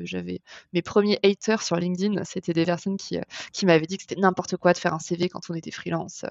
[0.00, 0.40] j'avais
[0.72, 3.18] mes premiers haters sur LinkedIn, c'était des personnes qui,
[3.52, 6.24] qui m'avaient dit que c'était n'importe quoi de faire un CV quand on était freelance,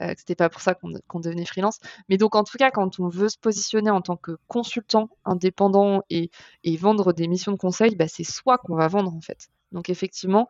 [0.00, 1.78] euh, que c'était pas pour ça qu'on devenait freelance.
[2.08, 6.02] Mais donc en tout cas, quand on veut se positionner en tant que consultant indépendant
[6.10, 6.30] et,
[6.64, 9.48] et vendre des missions de conseil, bah, c'est soi qu'on va vendre en fait.
[9.72, 10.48] Donc effectivement,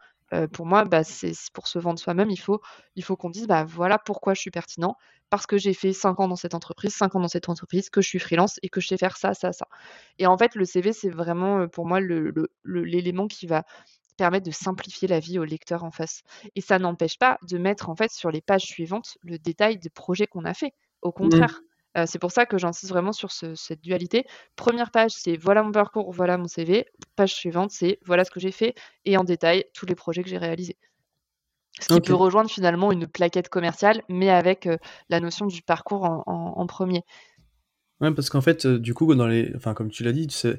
[0.53, 2.61] pour moi, bah, c'est pour se vendre soi-même, il faut,
[2.97, 4.97] il faut qu'on dise bah, voilà pourquoi je suis pertinent,
[5.29, 8.01] parce que j'ai fait 5 ans dans cette entreprise, 5 ans dans cette entreprise, que
[8.01, 9.67] je suis freelance et que je sais faire ça, ça, ça.
[10.19, 13.65] Et en fait, le CV, c'est vraiment pour moi l'élément qui va
[14.17, 16.23] permettre de simplifier la vie au lecteur en face.
[16.55, 19.89] Et ça n'empêche pas de mettre en fait sur les pages suivantes le détail des
[19.89, 20.75] projets qu'on a fait.
[21.01, 21.47] Au mmh.
[22.07, 24.25] C'est pour ça que j'insiste vraiment sur cette dualité.
[24.57, 26.87] Première page, c'est voilà mon parcours, voilà mon CV.
[27.17, 28.75] Page suivante, c'est voilà ce que j'ai fait
[29.05, 30.77] et en détail tous les projets que j'ai réalisés.
[31.81, 34.69] Ce qui peut rejoindre finalement une plaquette commerciale, mais avec
[35.09, 37.05] la notion du parcours en premier.
[38.01, 40.59] Ouais, parce qu'en fait, euh, du coup, dans les, enfin, comme tu l'as dit, c'est,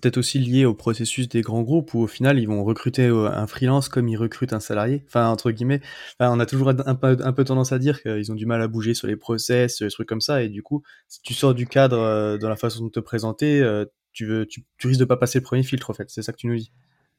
[0.00, 3.30] peut-être aussi lié au processus des grands groupes où au final, ils vont recruter euh,
[3.32, 5.02] un freelance comme ils recrutent un salarié.
[5.06, 5.80] Enfin, entre guillemets,
[6.20, 9.06] on a toujours un peu, tendance à dire qu'ils ont du mal à bouger sur
[9.06, 10.42] les process, sur les trucs comme ça.
[10.42, 13.62] Et du coup, si tu sors du cadre euh, dans la façon de te présenter,
[14.12, 16.10] tu, veux, tu risques de pas passer le premier filtre, en fait.
[16.10, 16.72] C'est ça que tu nous dis.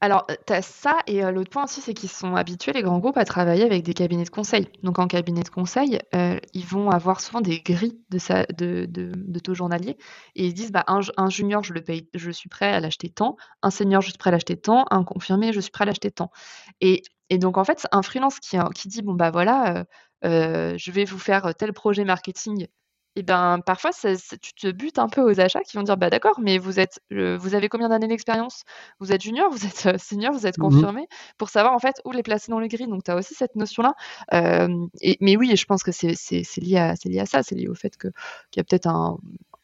[0.03, 3.15] Alors, tu as ça et l'autre point aussi, c'est qu'ils sont habitués, les grands groupes,
[3.15, 4.67] à travailler avec des cabinets de conseil.
[4.83, 9.95] Donc, en cabinet de conseil, ils vont avoir souvent des grilles de, taux journalier
[10.35, 13.07] et ils se disent, bah, un, junior, je le paye, je suis prêt à l'acheter
[13.07, 15.85] tant, un senior, je suis prêt à l'acheter tant, un confirmé, je suis prêt à
[15.85, 16.31] l'acheter tant.
[16.81, 19.85] Et donc en fait, un freelance qui, qui dit bon bah voilà,
[20.21, 22.67] je vais vous faire tel projet marketing
[23.15, 26.39] et ben, parfois, tu te butes un peu aux achats qui vont dire: «Bah, d'accord,
[26.41, 28.63] mais vous êtes, vous avez combien d'années d'expérience?
[28.99, 32.11] Vous êtes junior, vous êtes, senior, vous êtes mmh confirmé?» pour savoir, en fait, où
[32.11, 32.87] les placer dans les grilles.
[32.87, 33.93] Donc tu as aussi cette notion-là.
[35.01, 36.15] et mais oui, je pense que c'est
[36.57, 37.43] lié à lié à ça.
[37.43, 38.11] C'est lié au fait qu'il
[38.57, 39.17] y a peut-être un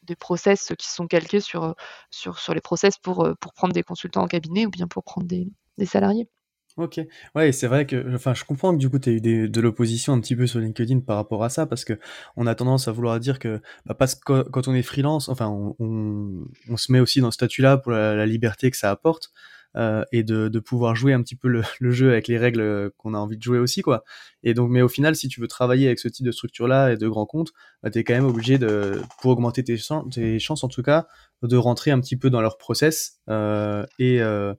[0.04, 1.74] des process qui sont calqués sur,
[2.10, 5.26] sur sur les process pour, pour prendre des consultants en cabinet ou bien pour prendre
[5.26, 6.28] des des salariés.
[6.76, 7.00] OK.
[7.34, 9.60] Ouais c'est vrai que enfin, je comprends que du coup, tu as eu des de
[9.60, 11.98] l'opposition un petit peu sur LinkedIn par rapport à ça, parce que
[12.36, 15.48] on a tendance à vouloir dire que, bah, parce que quand on est freelance, enfin,
[15.48, 19.30] on on on se met aussi dans ce statut-là pour la liberté que ça apporte,
[19.76, 22.90] euh, et de de pouvoir jouer un petit peu le le jeu avec les règles,
[22.96, 24.04] qu'on a envie de jouer aussi, quoi.
[24.44, 26.96] Et donc mais au final, si tu veux travailler avec ce type de structure-là et
[26.96, 27.50] de grands comptes,
[27.82, 29.76] bah, tu es quand même obligé de pour augmenter tes
[30.12, 31.08] tes chances en tout cas,
[31.42, 34.54] de rentrer un petit peu dans leur process, euh, et euh,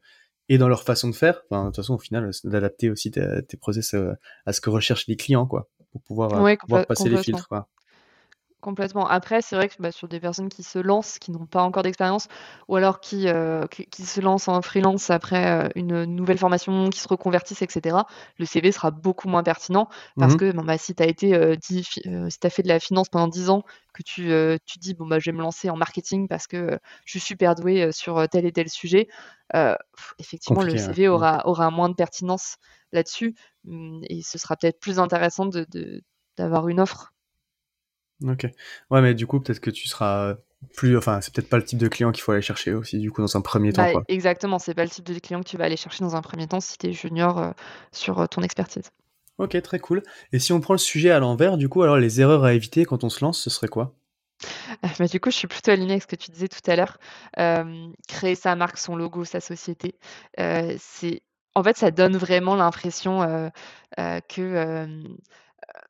[0.51, 1.43] et dans leur façon de faire.
[1.49, 4.11] Enfin, de toute façon, au final, d'adapter aussi tes, tes process euh,
[4.45, 7.69] à ce que recherchent les clients, quoi, pour pouvoir, euh, pouvoir passer les filtres, quoi.
[8.62, 9.08] Complètement.
[9.08, 11.82] Après, c'est vrai que bah, sur des personnes qui se lancent, qui n'ont pas encore
[11.82, 12.28] d'expérience,
[12.67, 17.00] ou alors qui, euh, qui, se lancent en freelance après euh, une nouvelle formation, qui
[17.00, 17.97] se reconvertissent, etc.,
[18.38, 21.34] le CV sera beaucoup moins pertinent parce mmh que bon, bah, si tu as été
[21.34, 21.84] euh, si
[22.43, 24.32] as fait de la finance pendant 10 ans, que tu,
[24.65, 27.56] tu dis bon bah je vais me lancer en marketing parce que je suis super
[27.56, 29.10] doué sur tel et tel sujet,
[30.19, 31.12] effectivement le CV hein.
[31.12, 32.56] aura, aura moins de pertinence
[32.93, 35.65] là-dessus mmh, et ce sera peut-être plus intéressant de
[36.38, 37.12] d'avoir une offre
[38.23, 38.47] Ok.
[38.89, 40.36] Ouais, mais du coup, peut-être que tu seras
[40.75, 40.97] plus.
[40.97, 43.21] Enfin, c'est peut-être pas le type de client qu'il faut aller chercher aussi, du coup,
[43.21, 43.84] dans un premier temps.
[43.84, 46.21] Bah, exactement, c'est pas le type de client que tu vas aller chercher dans un
[46.21, 47.51] premier temps si tu es junior euh,
[47.91, 48.91] sur euh, ton expertise.
[49.38, 50.03] Ok, très cool.
[50.34, 52.86] Et si on prend le sujet à l'envers, du coup, alors les erreurs à éviter
[52.86, 53.93] quand on se lance, ce serait quoi?
[54.99, 56.97] Bah, du coup, je suis plutôt alignée avec ce que tu disais tout à l'heure.
[58.07, 59.95] créer sa marque, son logo, sa société,
[60.38, 61.21] c'est
[61.53, 63.51] en fait, ça donne vraiment l'impression
[63.97, 65.12] que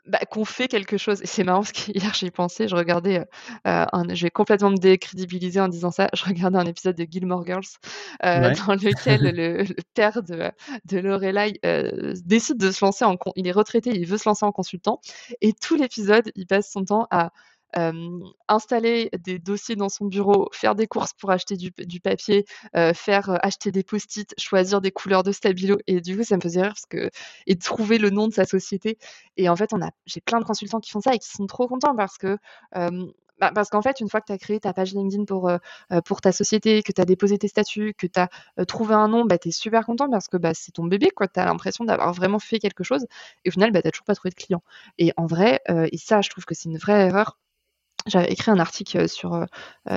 [0.07, 1.21] bah, qu'on fait quelque chose.
[1.21, 3.25] Et c'est marrant parce qu'hier, j'y pensé, je regardais, euh,
[3.67, 6.09] euh, un, je vais complètement me décrédibiliser en disant ça.
[6.13, 7.65] Je regardais un épisode de Gilmore Girls
[8.25, 10.51] euh, dans lequel le, père de,
[10.85, 11.59] de Lorelai
[12.25, 13.17] décide de se lancer en.
[13.35, 15.01] Il est retraité, il veut se lancer en consultant.
[15.41, 17.31] Et tout l'épisode, il passe son temps à
[18.47, 22.45] installer des dossiers dans son bureau, faire des courses pour acheter du, papier,
[22.93, 25.77] faire acheter des post-it, choisir des couleurs de stabilo.
[25.87, 27.09] Et du coup, ça me faisait rire parce que
[27.47, 28.97] et trouver le nom de sa société.
[29.37, 31.47] Et en fait, on a, j'ai plein de consultants qui font ça et qui sont
[31.47, 32.37] trop contents parce que
[33.41, 35.49] bah, qu'en fait, une fois que tu as créé ta page LinkedIn pour,
[36.21, 38.29] ta société, que tu as déposé tes statuts, que tu as
[38.65, 41.09] trouvé un nom, bah, tu es super content parce que bah, c'est ton bébé.
[41.17, 43.05] Tu as l'impression d'avoir vraiment fait quelque chose.
[43.43, 44.61] Et au final, bah, tu n'as toujours pas trouvé de client.
[44.99, 47.39] Et en vrai, et ça, je trouve que c'est une vraie erreur
[48.07, 49.45] j'avais écrit un article sur,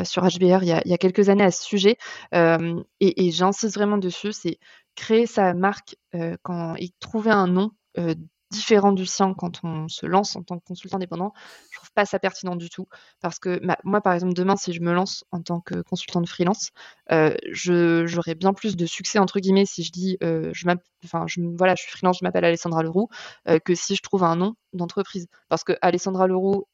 [0.05, 1.97] sur HBR il y, a, il y, a, quelques années à ce sujet
[2.33, 4.59] et, j'insiste vraiment dessus, c'est
[4.95, 5.97] créer sa marque
[6.43, 7.71] quand, et trouver un nom
[8.55, 11.33] différent du sien quand on se lance en tant que consultant indépendant,
[11.71, 12.87] je trouve pas ça pertinent du tout.
[13.21, 16.29] Parce que moi, par exemple, demain, si je me lance en tant que consultant de
[16.29, 16.71] freelance,
[17.51, 20.67] j'aurai bien plus de succès, entre guillemets, si je dis, je,
[21.05, 23.09] enfin, je, voilà, je suis freelance, je m'appelle Alessandra Leroux,
[23.65, 25.27] que si je trouve un nom d'entreprise.
[25.49, 26.67] Parce que Alessandra Leroux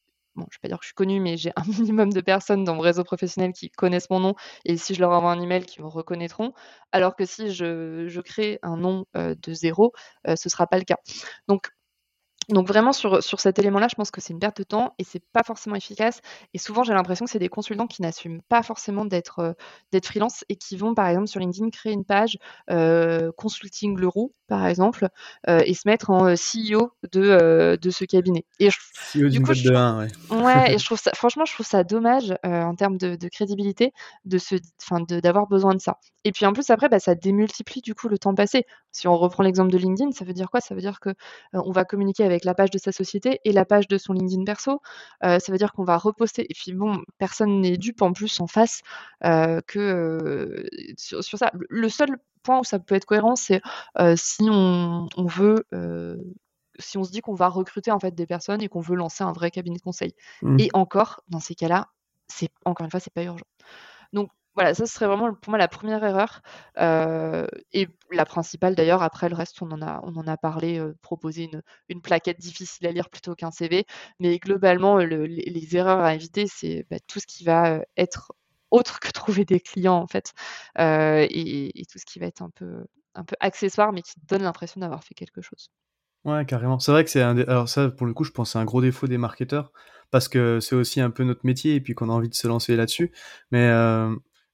[0.51, 2.75] je vais pas dire que je suis connue, mais j'ai un minimum de personnes dans
[2.75, 4.35] mon réseau professionnel qui connaissent mon nom.
[4.65, 6.53] Et si je leur envoie un email, qui me reconnaîtront.
[6.93, 9.93] Alors que si je, crée un nom de zéro,
[10.27, 10.97] ce ne sera pas le cas.
[11.49, 11.71] Donc,
[12.49, 15.05] donc vraiment sur, sur cet élément-là, je pense que c'est une perte de temps et
[15.05, 16.21] c'est pas forcément efficace.
[16.55, 19.53] Et souvent, j'ai l'impression que c'est des consultants qui n'assument pas forcément d'être euh,
[19.93, 22.39] d'être freelance et qui vont, par exemple, sur LinkedIn, créer une page
[22.71, 25.09] euh, consulting Leroux, par exemple,
[25.49, 28.45] euh, et se mettre en CEO de, de ce cabinet.
[28.59, 28.79] Et je,
[29.13, 30.43] CEO du coup, de 1, ouais.
[30.43, 33.93] ouais, et je trouve ça, franchement, je trouve ça dommage en termes de, de, crédibilité
[34.25, 34.57] de se,
[35.21, 35.99] d'avoir besoin de ça.
[36.25, 38.67] Et puis en plus, après, bah, ça démultiplie du coup le temps passé.
[38.93, 40.61] Si on reprend l'exemple de LinkedIn, ça veut dire quoi?
[40.61, 41.11] Ça veut dire que
[41.53, 44.45] on va communiquer avec la page de sa société et la page de son LinkedIn
[44.45, 44.81] perso.
[45.23, 46.47] ça veut dire qu'on va reposter.
[46.49, 48.81] Et puis bon, personne n'est dupe en plus en face
[49.23, 51.51] que sur, ça.
[51.69, 53.61] Le seul point où ça peut être cohérent, c'est
[54.17, 55.67] si on, veut
[56.79, 59.25] si on se dit qu'on va recruter en fait des personnes et qu'on veut lancer
[59.25, 60.15] un vrai cabinet de conseil.
[60.43, 60.61] Mmh.
[60.61, 61.89] Et encore, dans ces cas-là,
[62.29, 63.45] c'est encore une fois, c'est pas urgent.
[64.13, 66.43] Donc voilà, ça serait vraiment pour moi la première erreur
[66.79, 69.03] euh, et la principale d'ailleurs.
[69.03, 72.41] Après le reste, on en a, on en a parlé, euh, proposer une, une, plaquette
[72.41, 73.87] difficile à lire plutôt qu'un CV.
[74.19, 78.33] Mais globalement, les, erreurs à éviter, c'est bah, tout ce qui va euh, être
[78.71, 80.33] autre que trouver des clients en fait,
[80.79, 84.81] et, tout ce qui va être un peu, un peu accessoire, mais qui donne l'impression
[84.81, 85.71] d'avoir fait quelque chose.
[86.25, 86.79] Ouais, carrément.
[86.79, 87.37] C'est vrai que c'est un.
[87.39, 89.73] Alors ça, pour le coup, je pense c'est un gros défaut des marketeurs
[90.11, 92.47] parce que c'est aussi un peu notre métier et puis qu'on a envie de se
[92.47, 93.13] lancer là-dessus.
[93.51, 93.69] Mais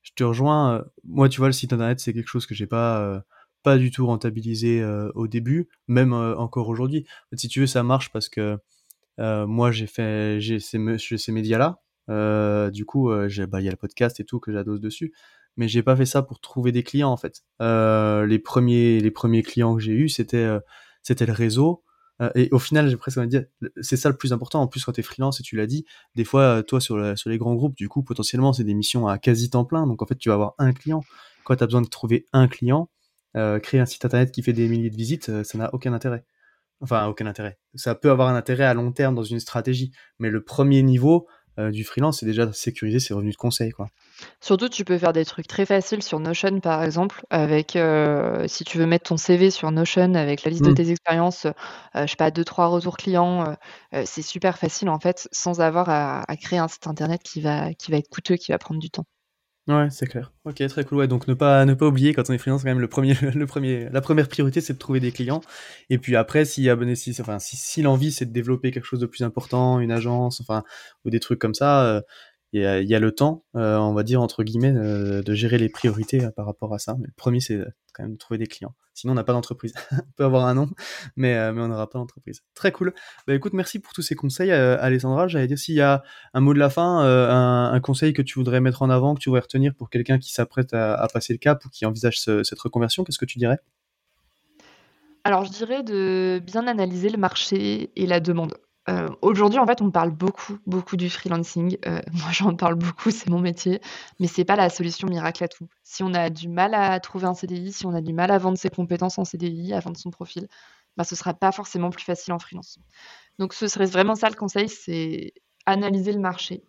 [0.07, 0.77] je te rejoins.
[0.77, 3.23] Euh, moi, tu vois, le site internet, c'est quelque chose que j'ai pas
[3.63, 4.85] pas du tout rentabilisé
[5.17, 7.05] au début, même encore aujourd'hui.
[7.35, 8.59] si tu veux, ça marche parce que
[9.19, 11.81] moi, j'ai fait, j'ai ces, ces médias-là.
[12.71, 15.13] du coup, bah, il y a le podcast et tout que j'adose dessus
[15.57, 17.43] mais j'ai pas fait ça pour trouver des clients en fait.
[17.63, 20.61] Euh, les premiers les premiers clients que j'ai eu c'était euh,
[21.03, 21.86] c'était le réseau euh,
[22.35, 23.45] et au final j'ai presque envie de dire
[23.81, 25.85] c'est ça le plus important en plus quand tu es freelance et tu l'as dit
[26.15, 29.51] des fois toi sur les grands groupes du coup potentiellement c'est des missions à quasi
[29.51, 31.03] temps plein donc en fait tu vas avoir un client
[31.45, 32.89] quand tu as besoin de trouver un client
[33.35, 36.25] créer un site internet qui fait des milliers de visites ça n'a aucun intérêt.
[36.81, 37.59] Enfin aucun intérêt.
[37.75, 41.27] Ça peut avoir un intérêt à long terme dans une stratégie mais le premier niveau
[41.59, 43.71] euh, du freelance, c'est déjà sécuriser ses revenus de conseil.
[43.71, 43.89] Quoi.
[44.41, 48.65] Surtout, tu peux faire des trucs très faciles sur Notion, par exemple, avec euh, si
[48.65, 50.75] tu veux mettre ton CV sur Notion avec la liste de mmh.
[50.75, 51.53] tes expériences, euh,
[51.95, 53.57] je sais pas, deux trois retours clients,
[54.05, 57.73] c'est super facile en fait, sans avoir à, à, créer un site internet qui va
[57.75, 59.07] qui va être coûteux, qui va prendre du temps.
[59.69, 60.33] Ouais, c'est clair.
[60.45, 60.99] Ok, très cool.
[60.99, 63.15] Ouais, donc ne pas ne pas oublier quand on est freelance quand même le premier
[63.35, 65.41] le premier la première priorité c'est de trouver des clients
[65.91, 66.71] et puis après a si
[67.21, 70.63] enfin si, si l'envie c'est de développer quelque chose de plus important, une agence, enfin
[71.05, 72.01] ou des trucs comme ça, euh,
[72.53, 75.35] il y, a, y a le temps, euh, on va dire entre guillemets, euh, de
[75.35, 76.95] gérer les priorités euh, par rapport à ça.
[77.01, 77.59] Mais le premier c'est
[77.93, 78.75] quand même de trouver des clients.
[78.97, 79.75] Sinon, on n'a pas d'entreprise.
[79.93, 80.71] on peut avoir un nom,
[81.17, 82.43] mais, euh, mais on n'aura pas d'entreprise.
[82.55, 82.95] Très cool.
[83.27, 85.29] Bah écoute, merci pour tous ces conseils, euh, Alessandra.
[85.29, 88.39] J'allais dire s'il y a un mot de la fin, euh, un, conseil que tu
[88.39, 91.39] voudrais mettre en avant, que tu voudrais retenir pour quelqu'un qui s'apprête à, passer le
[91.39, 93.59] cap ou qui envisage cette reconversion, qu'est-ce que tu dirais?
[95.25, 98.55] Alors, je dirais de bien analyser le marché et la demande.
[98.89, 101.77] Euh, aujourd'hui, en fait, on parle beaucoup, beaucoup du freelancing.
[101.87, 103.81] Euh, moi, j'en parle beaucoup, c'est mon métier,
[104.21, 105.69] mais c'est pas la solution miracle à tout.
[105.83, 108.39] Si on a du mal à trouver un CDI, si on a du mal à
[108.39, 110.49] vendre ses compétences en CDI, à vendre son profil,
[110.97, 112.79] bah, ce sera pas forcément plus facile en freelance.
[113.39, 115.35] Donc, ce serait vraiment ça le conseil, c'est
[115.67, 116.63] analyser le marché,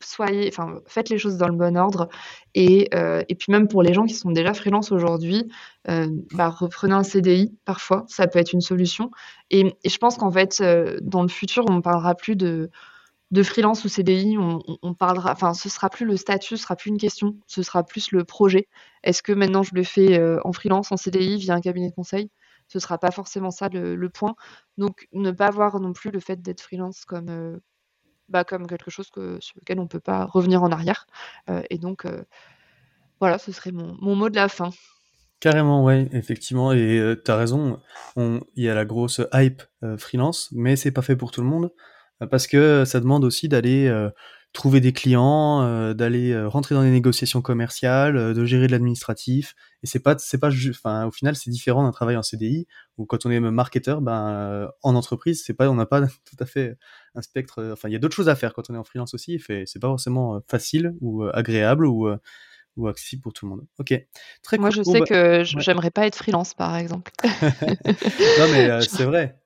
[0.00, 2.08] soyez, enfin, faites les choses dans le bon ordre.
[2.54, 5.50] Et, euh, et puis même pour les gens qui sont déjà freelance aujourd'hui,
[5.88, 9.10] euh, bah, reprenez un CDI parfois, ça peut être une solution.
[9.50, 12.70] Et, je pense qu'en fait, euh, dans le futur, on ne parlera plus de,
[13.32, 16.76] de freelance ou CDI, on, on, parlera, enfin, ce sera plus le statut, ce sera
[16.76, 18.68] plus une question, ce sera plus le projet.
[19.02, 22.30] Est-ce que maintenant je le fais en freelance, en CDI, via un cabinet de conseil?
[22.68, 24.34] Ce sera pas forcément ça le, le point.
[24.78, 27.60] Donc, ne pas voir non plus le fait d'être freelance comme
[28.28, 31.06] bah, comme quelque chose que, sur lequel on ne peut pas revenir en arrière.
[31.48, 32.22] Euh, et donc, euh,
[33.20, 34.70] voilà, ce serait mon, mot de la fin.
[35.40, 37.80] Carrément, ouais, effectivement, et euh, tu as raison,
[38.16, 39.62] il y a la grosse hype
[39.98, 41.70] freelance, mais c'est pas fait pour tout le monde,
[42.30, 43.90] parce que ça demande aussi d'aller
[44.56, 48.72] trouver des clients, euh, d'aller euh, rentrer dans des négociations commerciales, euh, de gérer de
[48.72, 49.54] l'administratif.
[49.82, 52.66] Et c'est pas, c'est pas, enfin, au final, c'est différent d'un travail en CDI
[52.96, 56.46] ou quand on est marketeur, ben, en entreprise, c'est pas, on n'a pas tout à
[56.46, 56.76] fait
[57.14, 57.70] un spectre.
[57.72, 59.38] Enfin, il y a d'autres choses à faire quand on est en freelance aussi.
[59.48, 62.08] Et c'est pas forcément facile ou agréable ou
[62.76, 63.66] ou accessible pour tout le monde.
[63.78, 63.94] Ok,
[64.42, 67.10] très Moi, je sais bah, que j'aimerais pas être freelance, par exemple.
[67.24, 69.38] non, mais c'est vrai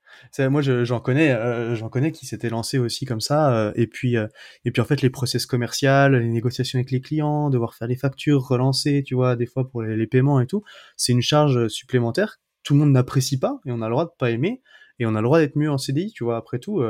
[0.49, 4.17] moi j'en connais euh, j'en connais qui s'étaient lancés aussi comme ça euh, et puis
[4.17, 4.27] euh,
[4.65, 7.97] et puis en fait les process commerciaux les négociations avec les clients devoir faire les
[7.97, 10.63] factures relancer tu vois des fois pour les, paiements et tout
[10.97, 12.41] c'est une charge supplémentaire.
[12.63, 14.61] Tout le monde n'apprécie pas et on a le droit de pas aimer
[14.99, 16.37] et on a le droit d'être mieux en CDI tu vois.
[16.37, 16.83] Après tout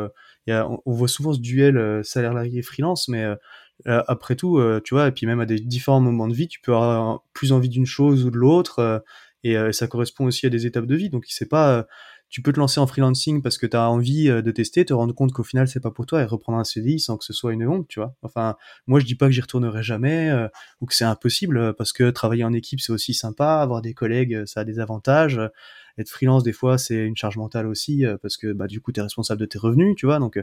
[0.49, 3.25] on, voit souvent ce duel salarié freelance mais
[3.87, 6.75] après tout tu vois et puis même à des différents moments de vie tu peux
[6.75, 9.05] avoir plus envie d'une chose ou de l'autre
[9.45, 11.11] et ça correspond aussi à des étapes de vie.
[11.11, 11.87] Donc c'est pas
[12.31, 14.93] tu peux te lancer en freelancing parce que tu as envie euh, de tester, te
[14.93, 17.33] rendre compte qu'au final c'est pas pour toi et reprendre un CDI sans que ce
[17.33, 18.15] soit une honte, tu vois.
[18.23, 20.49] Enfin, moi je dis pas que j'y retournerai jamais euh,
[20.81, 23.95] ou que c'est impossible euh, parce que travailler en équipe c'est aussi sympa, avoir des
[23.95, 25.41] collègues ça a des avantages.
[25.99, 29.01] Être freelance des fois c'est une charge mentale aussi parce que bah du coup tu
[29.01, 30.19] es responsable de tes revenus, tu vois.
[30.21, 30.43] Donc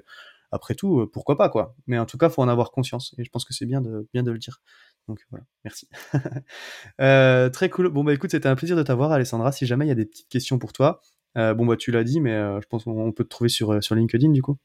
[0.52, 1.76] après tout pourquoi pas quoi.
[1.88, 4.08] Mais en tout cas faut en avoir conscience et je pense que c'est bien de
[4.13, 4.62] bien de le dire.
[5.08, 5.88] Donc voilà, merci.
[7.54, 7.89] très cool.
[7.89, 9.54] Bon bah écoute, c'était un plaisir de t'avoir, Alessandra.
[9.54, 11.02] Si jamais il y a des petites questions pour toi,
[11.38, 13.74] euh, bon, bah, tu l'as dit, mais euh, je pense qu'on peut te trouver sur,
[13.74, 14.58] euh, sur LinkedIn, du coup.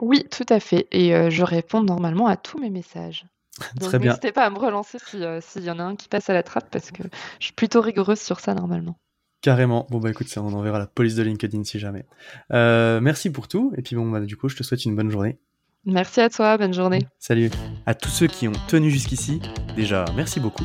[0.00, 0.88] Oui, tout à fait.
[0.90, 3.26] Et je réponds normalement à tous mes messages.
[3.76, 4.10] Donc Très bien.
[4.10, 6.68] N'hésitez pas à me relancer s'il y en a un qui passe à la trappe,
[6.70, 7.04] parce que
[7.38, 8.98] je suis plutôt rigoureuse sur ça normalement.
[9.40, 9.86] Carrément.
[9.90, 12.04] Bon bah écoute, ça, on enverra la police de LinkedIn si jamais.
[12.50, 13.72] merci pour tout.
[13.76, 15.38] Et puis bon bah du coup, je te souhaite une bonne journée.
[15.86, 17.06] Merci à toi, bonne journée.
[17.18, 17.50] Salut.
[17.86, 19.40] À tous ceux qui ont tenu jusqu'ici,
[19.76, 20.64] déjà merci beaucoup.